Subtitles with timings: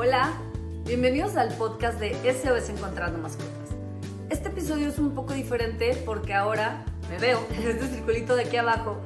[0.00, 0.30] Hola,
[0.86, 3.70] bienvenidos al podcast de SOS Encontrando Mascotas.
[4.30, 8.56] Este episodio es un poco diferente porque ahora me veo en este circulito de aquí
[8.58, 8.98] abajo,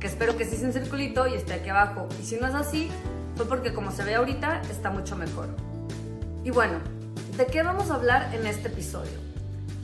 [0.00, 2.08] que espero que sí sea un circulito y esté aquí abajo.
[2.18, 2.88] Y si no es así,
[3.36, 5.50] fue porque como se ve ahorita está mucho mejor.
[6.44, 6.78] Y bueno,
[7.36, 9.18] ¿de qué vamos a hablar en este episodio?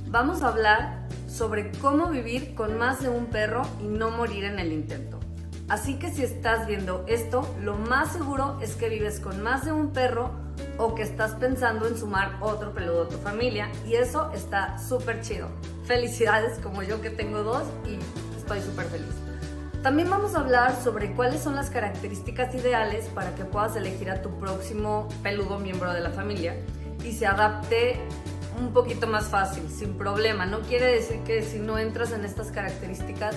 [0.06, 4.58] Vamos a hablar sobre cómo vivir con más de un perro y no morir en
[4.58, 5.20] el intento.
[5.68, 9.72] Así que si estás viendo esto, lo más seguro es que vives con más de
[9.72, 10.43] un perro
[10.78, 15.20] o que estás pensando en sumar otro peludo a tu familia y eso está súper
[15.20, 15.48] chido.
[15.84, 17.98] Felicidades como yo que tengo dos y
[18.36, 19.14] estoy súper feliz.
[19.82, 24.22] También vamos a hablar sobre cuáles son las características ideales para que puedas elegir a
[24.22, 26.56] tu próximo peludo miembro de la familia
[27.04, 28.00] y se adapte
[28.58, 30.46] un poquito más fácil, sin problema.
[30.46, 33.36] No quiere decir que si no entras en estas características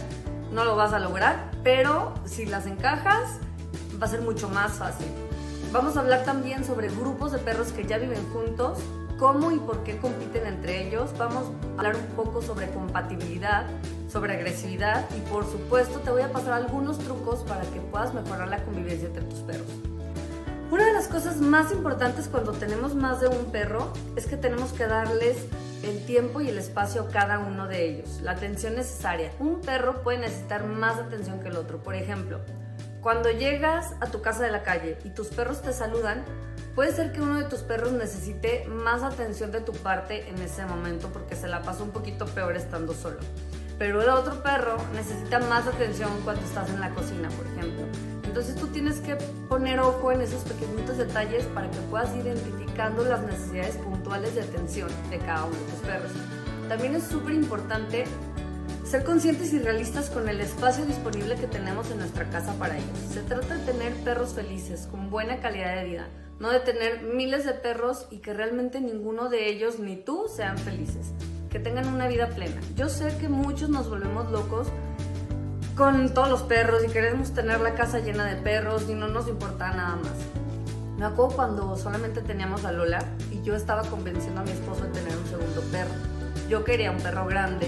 [0.51, 3.39] no lo vas a lograr, pero si las encajas
[4.01, 5.07] va a ser mucho más fácil.
[5.77, 8.79] Vamos a hablar también sobre grupos de perros que ya viven juntos,
[9.19, 11.11] cómo y por qué compiten entre ellos.
[11.19, 13.67] Vamos a hablar un poco sobre compatibilidad,
[14.11, 18.47] sobre agresividad y por supuesto te voy a pasar algunos trucos para que puedas mejorar
[18.47, 19.67] la convivencia entre tus perros.
[20.71, 24.71] Una de las cosas más importantes cuando tenemos más de un perro es que tenemos
[24.71, 25.37] que darles
[25.83, 29.31] el tiempo y el espacio a cada uno de ellos, la atención necesaria.
[29.39, 31.77] Un perro puede necesitar más atención que el otro.
[31.77, 32.39] Por ejemplo,
[33.01, 36.25] cuando llegas a tu casa de la calle y tus perros te saludan,
[36.75, 40.65] puede ser que uno de tus perros necesite más atención de tu parte en ese
[40.65, 43.19] momento porque se la pasó un poquito peor estando solo.
[43.77, 47.85] Pero el otro perro necesita más atención cuando estás en la cocina, por ejemplo.
[48.23, 49.15] Entonces tú tienes que
[49.47, 54.41] poner ojo en esos pequeñitos detalles para que puedas ir identificando las necesidades puntuales de
[54.41, 56.11] atención de cada uno de tus perros.
[56.67, 58.05] También es súper importante
[58.87, 62.97] ser conscientes y realistas con el espacio disponible que tenemos en nuestra casa para ellos.
[63.11, 66.07] Se trata de tener perros felices, con buena calidad de vida,
[66.39, 70.57] no de tener miles de perros y que realmente ninguno de ellos ni tú sean
[70.57, 71.11] felices,
[71.49, 72.61] que tengan una vida plena.
[72.77, 74.67] Yo sé que muchos nos volvemos locos
[75.75, 79.27] con todos los perros y queremos tener la casa llena de perros y no nos
[79.27, 80.15] importa nada más.
[80.97, 84.91] Me acuerdo cuando solamente teníamos a Lola y yo estaba convenciendo a mi esposo de
[84.91, 85.91] tener un segundo perro.
[86.49, 87.67] Yo quería un perro grande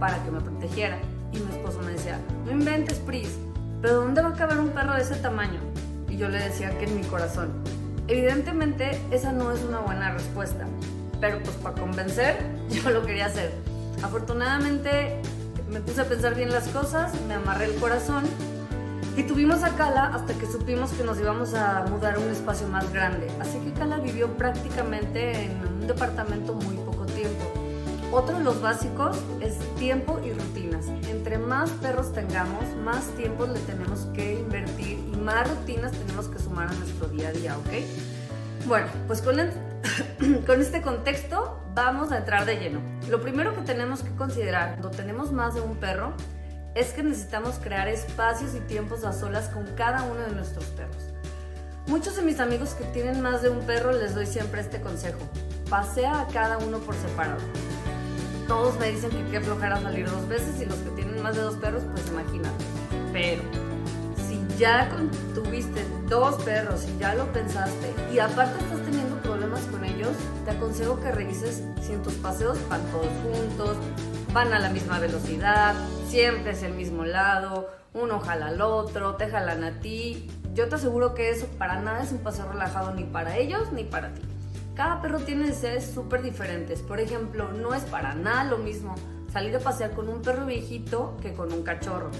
[0.00, 0.98] para que me protegiera
[1.32, 3.38] y mi esposo me decía, no inventes, Pris,
[3.80, 5.60] pero ¿dónde va a caber un perro de ese tamaño?
[6.08, 7.50] Y yo le decía que en mi corazón.
[8.08, 10.66] Evidentemente esa no es una buena respuesta,
[11.20, 12.36] pero pues para convencer
[12.70, 13.52] yo lo quería hacer.
[14.02, 15.20] Afortunadamente
[15.70, 18.24] me puse a pensar bien las cosas, me amarré el corazón
[19.16, 22.66] y tuvimos a Kala hasta que supimos que nos íbamos a mudar a un espacio
[22.68, 23.28] más grande.
[23.38, 27.59] Así que Kala vivió prácticamente en un departamento muy poco tiempo.
[28.12, 30.86] Otro de los básicos es tiempo y rutinas.
[31.08, 36.40] Entre más perros tengamos, más tiempo le tenemos que invertir y más rutinas tenemos que
[36.40, 38.66] sumar a nuestro día a día, ¿ok?
[38.66, 39.52] Bueno, pues con, el,
[40.46, 42.80] con este contexto vamos a entrar de lleno.
[43.08, 46.12] Lo primero que tenemos que considerar cuando tenemos más de un perro
[46.74, 51.14] es que necesitamos crear espacios y tiempos a solas con cada uno de nuestros perros.
[51.86, 55.20] Muchos de mis amigos que tienen más de un perro les doy siempre este consejo.
[55.68, 57.40] Pasea a cada uno por separado.
[58.50, 61.42] Todos me dicen que qué flojera salir dos veces y los que tienen más de
[61.42, 62.64] dos perros, pues imagínate.
[63.12, 63.42] Pero
[64.26, 64.90] si ya
[65.32, 70.10] tuviste dos perros y ya lo pensaste y aparte estás teniendo problemas con ellos,
[70.44, 73.76] te aconsejo que revises si en tus paseos van todos juntos,
[74.32, 75.76] van a la misma velocidad,
[76.08, 80.28] siempre es el mismo lado, uno jala al otro, te jalan a ti.
[80.54, 83.84] Yo te aseguro que eso para nada es un paseo relajado ni para ellos ni
[83.84, 84.22] para ti.
[84.80, 86.80] Cada perro tiene necesidades súper diferentes.
[86.80, 88.94] Por ejemplo, no es para nada lo mismo
[89.30, 92.10] salir a pasear con un perro viejito que con un cachorro.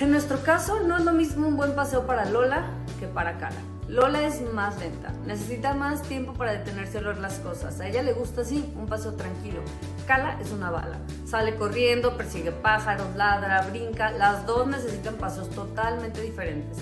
[0.00, 2.64] En nuestro caso, no es lo mismo un buen paseo para Lola
[2.98, 3.58] que para Cara.
[3.88, 7.78] Lola es más lenta, necesita más tiempo para detenerse a ver las cosas.
[7.78, 9.60] A ella le gusta así, un paseo tranquilo.
[10.06, 14.12] Kala es una bala, sale corriendo, persigue pájaros, ladra, brinca.
[14.12, 16.78] Las dos necesitan pasos totalmente diferentes.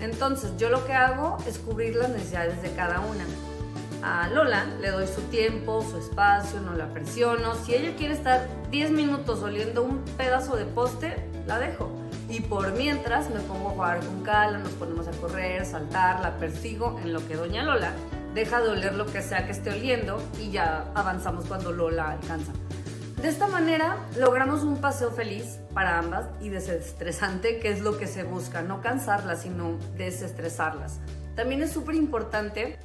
[0.00, 3.26] Entonces, yo lo que hago es cubrir las necesidades de cada una.
[4.10, 7.54] A Lola le doy su tiempo, su espacio, no la presiono.
[7.54, 11.90] Si ella quiere estar 10 minutos oliendo un pedazo de poste, la dejo.
[12.26, 16.38] Y por mientras me pongo a jugar con Cala, nos ponemos a correr, saltar, la
[16.38, 17.92] persigo en lo que Doña Lola
[18.34, 22.52] deja de oler lo que sea que esté oliendo y ya avanzamos cuando Lola alcanza.
[23.20, 28.06] De esta manera logramos un paseo feliz para ambas y desestresante, que es lo que
[28.06, 30.98] se busca, no cansarlas, sino desestresarlas.
[31.38, 32.78] También es súper importante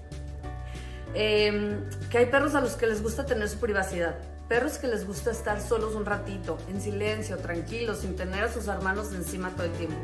[1.13, 1.79] eh,
[2.09, 4.15] que hay perros a los que les gusta tener su privacidad.
[4.47, 8.67] Perros que les gusta estar solos un ratito, en silencio, tranquilos, sin tener a sus
[8.67, 9.97] hermanos encima todo el tiempo.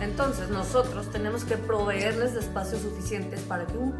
[0.00, 3.92] Entonces nosotros tenemos que proveerles de espacios suficientes para que un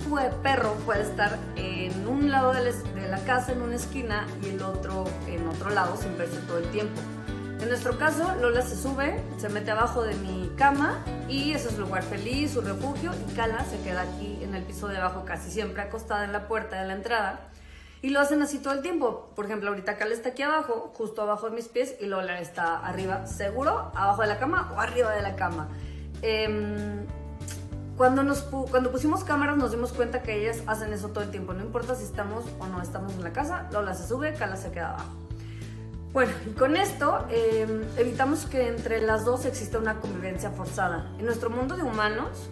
[0.43, 5.05] perro pueda estar en un lado de la casa, en una esquina, y el otro
[5.27, 7.01] en otro lado sin verse todo el tiempo.
[7.61, 11.75] En nuestro caso, Lola se sube, se mete abajo de mi cama y ese es
[11.75, 15.27] su lugar feliz, su refugio, y Cala se queda aquí en el piso de abajo
[15.27, 17.51] casi siempre acostada en la puerta de la entrada.
[18.01, 19.31] Y lo hacen así todo el tiempo.
[19.37, 22.79] Por ejemplo, ahorita Cala está aquí abajo, justo abajo de mis pies, y Lola está
[22.79, 25.69] arriba, seguro, abajo de la cama o arriba de la cama.
[26.23, 27.05] Em,
[27.99, 31.53] cuando, nos cuando pusimos cámaras nos dimos cuenta que ellas hacen eso todo el tiempo.
[31.53, 34.73] No importa si estamos o no estamos en la casa, Lola se sube, Cala se
[34.73, 35.30] queda abajo.
[36.13, 41.09] Bueno, y con esto em, evitamos que entre las dos exista una convivencia forzada.
[41.21, 42.51] En nuestro mundo de humanos,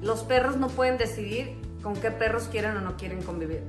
[0.00, 3.62] los perros no pueden decidir con qué perros quieren o no quieren convivir.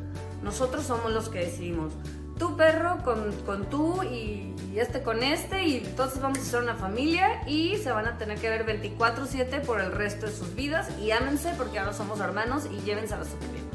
[0.43, 1.91] Nosotros somos los que decidimos.
[2.39, 6.75] Tu perro con, con tú y, este con este y entonces vamos a ser una
[6.75, 10.87] familia y se van a tener que ver 24/7 por el resto de sus vidas
[11.01, 13.65] y ámense porque ahora somos hermanos y llévense a la bien.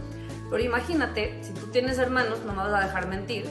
[0.48, 3.46] Pero imagínate, si tú tienes hermanos, no me vas a dejar mentir,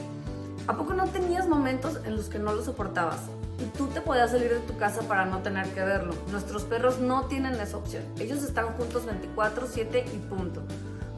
[0.68, 3.18] ¿A poco no tenías momentos en los que no lo soportabas?
[3.58, 6.14] Y tú te podías salir de tu casa para no tener que verlo.
[6.30, 8.04] Nuestros perros no tienen esa opción.
[8.20, 10.62] Ellos están juntos 24/7 y punto.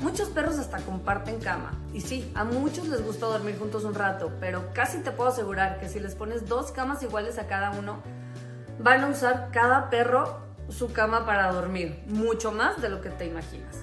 [0.01, 1.73] Muchos perros hasta comparten cama.
[1.93, 5.79] Y sí, a muchos les gusta dormir juntos un rato, pero casi te puedo asegurar
[5.79, 8.03] que si les pones dos camas iguales a cada uno,
[8.79, 13.27] van a usar cada perro su cama para dormir, mucho más de lo que te
[13.27, 13.77] imaginas.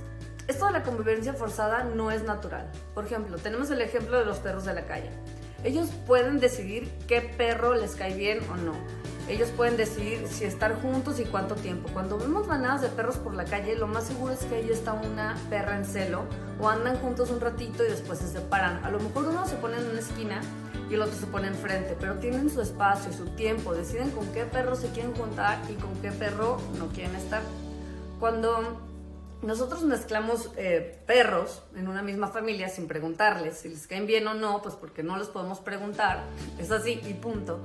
[0.48, 2.70] Esto de la convivencia forzada no es natural.
[2.96, 5.12] Por ejemplo, tenemos el ejemplo de los perros de la calle.
[5.64, 8.74] Ellos pueden decidir qué perro les cae bien o no.
[9.28, 11.90] Ellos pueden decidir si estar juntos y cuánto tiempo.
[11.94, 14.94] Cuando vemos manadas de perros por la calle, lo más seguro es que ahí está
[14.94, 16.26] una perra en celo
[16.60, 18.84] o andan juntos un ratito y después se separan.
[18.84, 20.42] A lo mejor uno se pone en una esquina
[20.90, 24.44] y el otro se pone enfrente, pero tienen su espacio, su tiempo, deciden con qué
[24.44, 27.42] perro se quieren juntar y con qué perro no quieren estar.
[28.20, 28.82] Cuando
[29.42, 34.34] nosotros mezclamos eh, perros en una misma familia sin preguntarles si les caen bien o
[34.34, 36.24] no, pues porque no les podemos preguntar,
[36.60, 37.60] es así y punto.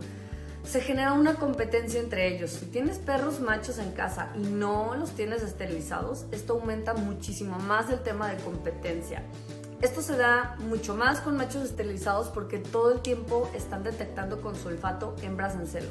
[0.64, 2.50] Se genera una competencia entre ellos.
[2.50, 7.88] Si tienes perros machos en casa y no los tienes esterilizados, esto aumenta muchísimo más
[7.90, 9.22] el tema de competencia.
[9.80, 14.56] Esto se da mucho más con machos esterilizados porque todo el tiempo están detectando con
[14.56, 15.90] su olfato hembras en celo.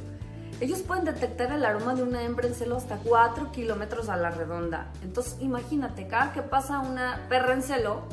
[0.61, 4.31] Ellos pueden detectar el aroma de una hembra en celo hasta 4 kilómetros a la
[4.31, 4.89] redonda.
[5.03, 8.03] Entonces imagínate, cada que pasa una perra en celo,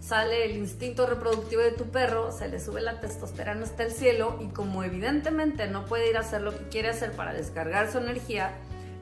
[0.00, 4.38] sale el instinto reproductivo de tu perro, se le sube la testosterona hasta el cielo
[4.40, 7.98] y como evidentemente no puede ir a hacer lo que quiere hacer para descargar su
[7.98, 8.50] energía,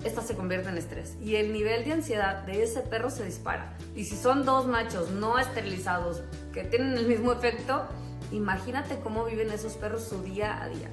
[0.03, 3.77] esta se convierte en estrés y el nivel de ansiedad de ese perro se dispara.
[3.95, 6.23] Y si son dos machos no esterilizados
[6.53, 7.87] que tienen el mismo efecto,
[8.33, 10.91] imagínate cómo viven esos perros su día a día.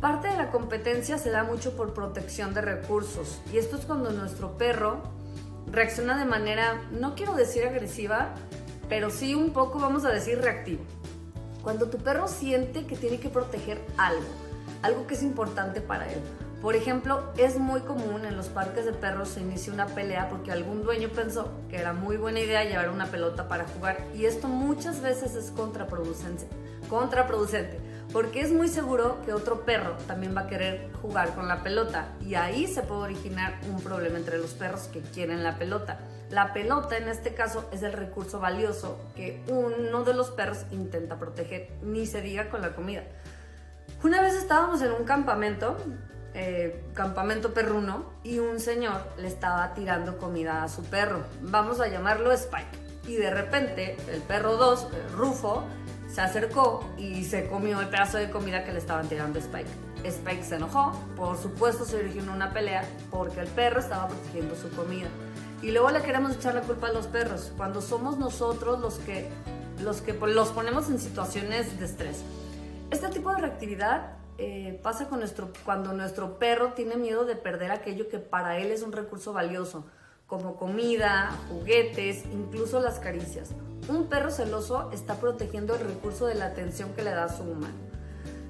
[0.00, 4.12] Parte de la competencia se da mucho por protección de recursos y esto es cuando
[4.12, 5.02] nuestro perro
[5.72, 8.28] reacciona de manera, no quiero decir agresiva,
[8.88, 10.84] pero sí un poco vamos a decir reactivo.
[11.64, 14.28] Cuando tu perro siente que tiene que proteger algo,
[14.82, 16.20] algo que es importante para él.
[16.62, 20.52] Por ejemplo, es muy común en los parques de perros se inicia una pelea porque
[20.52, 24.46] algún dueño pensó que era muy buena idea llevar una pelota para jugar y esto
[24.46, 26.46] muchas veces es contraproducente.
[26.88, 31.62] Contraproducente porque es muy seguro que otro perro también va a querer jugar con la
[31.62, 35.98] pelota y ahí se puede originar un problema entre los perros que quieren la pelota.
[36.30, 41.18] La pelota en este caso es el recurso valioso que uno de los perros intenta
[41.18, 43.02] proteger, ni se diga con la comida.
[44.02, 45.76] Una vez estábamos en un campamento,
[46.34, 51.22] eh, campamento perruno, y un señor le estaba tirando comida a su perro.
[51.42, 52.88] Vamos a llamarlo Spike.
[53.06, 55.64] Y de repente el perro 2, Rufo,
[56.18, 59.70] se acercó y se comió el pedazo de comida que le estaban tirando Spike.
[60.02, 64.68] Spike se enojó, por supuesto se originó una pelea porque el perro estaba protegiendo su
[64.70, 65.06] comida.
[65.62, 69.28] Y luego le queremos echar la culpa a los perros, cuando somos nosotros los que
[69.80, 72.24] los, que los ponemos en situaciones de estrés.
[72.90, 77.70] Este tipo de reactividad eh, pasa con nuestro, cuando nuestro perro tiene miedo de perder
[77.70, 79.86] aquello que para él es un recurso valioso,
[80.28, 83.48] como comida, juguetes, incluso las caricias.
[83.88, 87.44] Un perro celoso está protegiendo el recurso de la atención que le da a su
[87.44, 87.74] humano.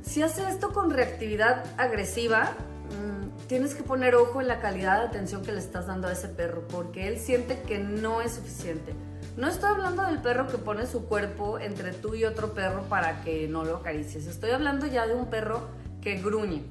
[0.02, 2.54] Si hace esto con reactividad agresiva,
[2.90, 6.12] mm, tienes que poner ojo en la calidad de atención que le estás dando a
[6.12, 8.92] ese perro, porque él siente que no es suficiente.
[9.36, 13.20] No estoy hablando del perro que pone su cuerpo entre tú y otro perro para
[13.20, 14.26] que no lo acaricies.
[14.26, 15.68] Estoy hablando ya de un perro
[16.00, 16.64] que gruñe,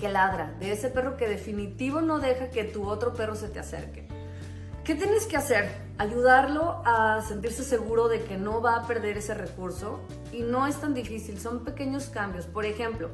[0.00, 3.60] que ladra, de ese perro que definitivo no deja que tu otro perro se te
[3.60, 4.13] acerque.
[4.84, 5.66] ¿Qué tienes que hacer?
[5.96, 10.00] Ayudarlo a sentirse seguro de que no va a perder ese recurso
[10.30, 12.44] y no es tan difícil, son pequeños cambios.
[12.44, 13.08] Por ejemplo,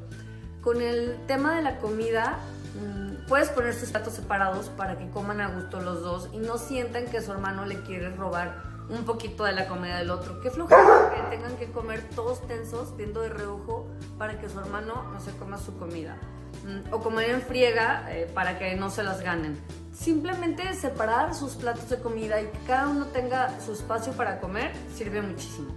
[0.63, 2.41] con el tema de la comida,
[2.75, 6.59] mm, puedes poner sus platos separados para que coman a gusto los dos y no
[6.59, 10.41] sientan que su hermano le quiere robar un poquito de la comida del otro.
[10.41, 13.87] Qué flojera que tengan que comer todos tensos, viendo de reojo,
[14.19, 16.17] para que su hermano no se coma su comida.
[16.65, 19.57] Mm, o comer en friega eh, para que no se las ganen.
[20.01, 24.73] Simplemente separar sus platos de comida y que cada uno tenga su espacio para comer
[24.97, 25.75] sirve muchísimo.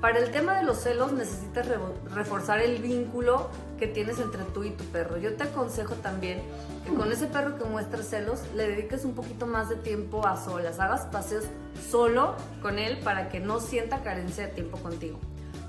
[0.00, 1.66] Para el tema de los celos necesitas
[2.14, 5.16] reforzar el vínculo que tienes entre tú y tu perro.
[5.16, 6.40] Yo te aconsejo también
[6.84, 10.36] que con ese perro que muestra celos le dediques un poquito más de tiempo a
[10.36, 11.46] solas, hagas paseos
[11.90, 15.18] solo con él para que no sienta carencia de tiempo contigo.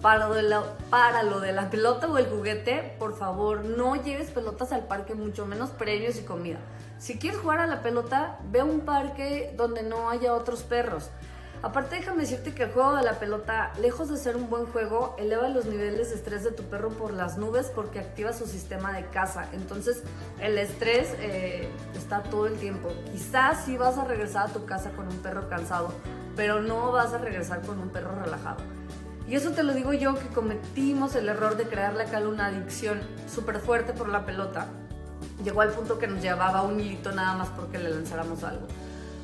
[0.06, 3.96] Para lo, de la, para lo de la pelota o el juguete, por favor, no
[3.96, 6.60] lleves pelotas al parque, mucho menos premios y comida.
[7.00, 11.10] Si quieres jugar a la pelota, ve a un parque donde no haya otros perros.
[11.64, 15.16] Aparte, déjame decirte que el juego de la pelota, lejos de ser un buen juego,
[15.18, 18.94] eleva los niveles de estrés de tu perro por las nubes porque activa su sistema
[18.94, 19.48] de caza.
[19.54, 20.04] Entonces,
[20.40, 22.90] el estrés eh, está todo el tiempo.
[23.12, 25.92] Quizás sí vas a regresar a tu casa con un perro cansado,
[26.36, 28.58] pero no vas a regresar con un perro relajado.
[29.28, 33.02] Y eso te lo digo yo que cometimos el error de crearle acá una adicción
[33.28, 34.68] súper fuerte por la pelota.
[35.44, 38.68] Llegó al punto que nos llevaba un hilito nada más porque le lanzáramos algo.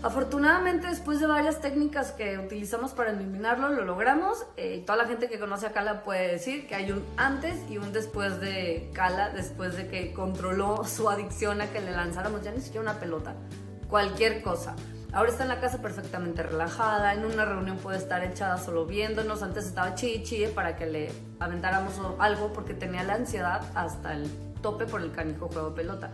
[0.04, 4.48] Afortunadamente, después de varias técnicas que utilizamos para eliminarlo, lo logramos.
[4.58, 7.78] Eh, toda la gente que conoce a Kala puede decir que hay un antes y
[7.78, 12.52] un después de Kala, después de que controló su adicción a que le lanzáramos ya
[12.52, 13.36] ni siquiera una pelota,
[13.88, 14.76] cualquier cosa.
[15.14, 19.44] Ahora está en la casa perfectamente relajada, en una reunión puede estar echada solo viéndonos,
[19.44, 20.24] antes estaba chi
[20.56, 25.50] para que le aventáramos algo porque tenía la ansiedad hasta el tope por el canijo
[25.50, 26.12] juego de pelota.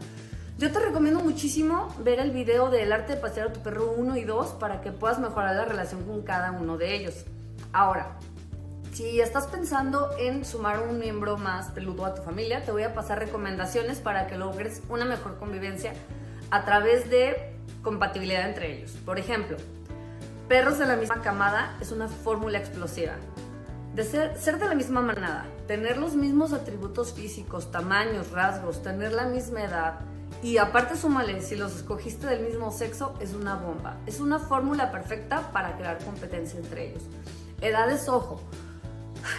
[0.58, 4.18] Yo te recomiendo muchísimo ver el video del arte de pasear a tu perro 1
[4.18, 7.24] y 2 para que puedas mejorar la relación con cada uno de ellos.
[7.74, 8.18] Ahora,
[8.94, 12.96] si estás pensando en sumar un miembro más peludo a tu familia, te voy a
[12.96, 15.94] pasar recomendaciones para que logres una mejor convivencia
[16.50, 17.57] a través de
[17.88, 18.92] compatibilidad entre ellos.
[19.06, 19.56] Por ejemplo,
[20.50, 23.14] perros de la misma camada es una fórmula explosiva.
[23.96, 29.24] De ser, de la misma manada, tener los mismos atributos físicos, tamaños, rasgos, tener la
[29.24, 30.00] misma edad,
[30.44, 33.96] y aparte súmale, si los escogiste del mismo sexo, es una bomba.
[34.06, 37.04] Es una fórmula perfecta para crear competencia entre ellos.
[37.62, 38.42] Edades, ojo.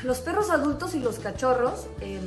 [0.05, 2.27] Los perros adultos y los cachorros em,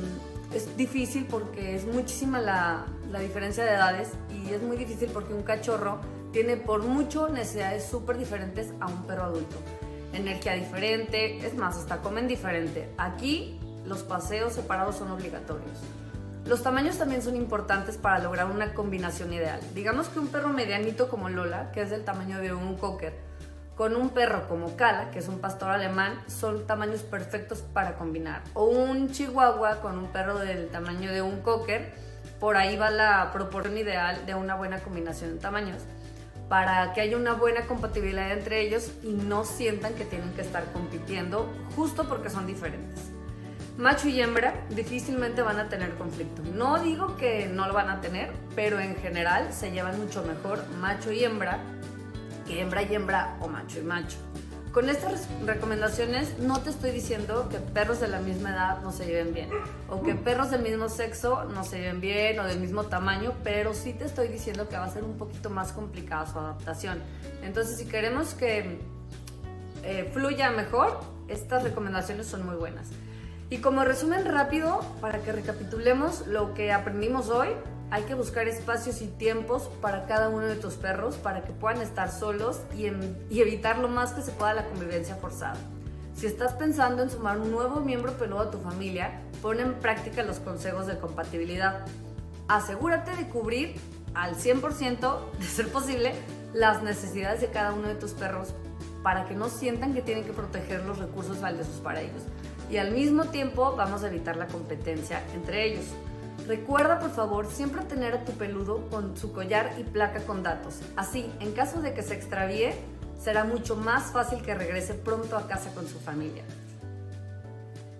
[0.54, 2.86] es difícil porque es muchísima la
[3.18, 4.10] diferencia de edades
[4.54, 6.00] es muy difícil porque un cachorro
[6.32, 9.56] tiene por mucho necesidades súper diferentes a un perro adulto.
[10.12, 12.90] Energía diferente, es más, hasta comen diferente.
[12.98, 15.78] Aquí los paseos separados son obligatorios.
[16.44, 19.60] Los tamaños también son importantes para lograr una combinación ideal.
[19.74, 23.14] Digamos que un perro medianito como Lola, que es del tamaño de un cocker,
[23.76, 28.42] con un perro como Kala, que es un pastor alemán, son tamaños perfectos para combinar.
[28.54, 31.94] O un chihuahua con un perro del tamaño de un cocker,
[32.42, 35.80] por ahí va la proporción ideal de una buena combinación de tamaños
[36.48, 40.64] para que haya una buena compatibilidad entre ellos y no sientan que tienen que estar
[40.72, 43.12] compitiendo justo porque son diferentes
[43.78, 46.42] macho y hembra difícilmente van a tener conflicto.
[46.52, 50.66] No digo que no lo van a tener, pero en general se llevan mucho mejor
[50.80, 51.58] macho y hembra
[52.46, 54.18] que hembra y hembra o macho y macho.
[54.72, 59.04] Con estas recomendaciones no te estoy diciendo que perros de la misma edad no se
[59.04, 59.50] lleven bien
[59.90, 63.74] o que perros del mismo sexo no se lleven bien o del mismo tamaño, pero
[63.74, 67.00] sí te estoy diciendo que va a ser un poquito más complicada su adaptación.
[67.42, 68.78] Entonces si queremos que
[69.82, 72.88] eh, fluya mejor, estas recomendaciones son muy buenas.
[73.50, 77.48] Y como resumen rápido, para que recapitulemos lo que aprendimos hoy,
[77.92, 81.82] hay que buscar espacios y tiempos para cada uno de tus perros para que puedan
[81.82, 82.86] estar solos y,
[83.38, 85.58] evitar lo más que se pueda la convivencia forzada.
[86.16, 90.22] Si estás pensando en sumar un nuevo miembro peludo a tu familia, pon en práctica
[90.22, 91.84] los consejos de compatibilidad.
[92.48, 93.74] Asegúrate de cubrir
[94.14, 96.14] al 100%, de ser posible,
[96.54, 98.54] las necesidades de cada uno de tus perros
[99.02, 102.22] para que no sientan que tienen que proteger los recursos valiosos para ellos
[102.70, 105.84] y al mismo tiempo vamos a evitar la competencia entre ellos.
[106.46, 110.80] Recuerda por favor siempre tener a tu peludo con su collar y placa con datos.
[110.96, 112.74] Así, en caso de que se extravíe,
[113.20, 116.42] será mucho más fácil que regrese pronto a casa con su familia.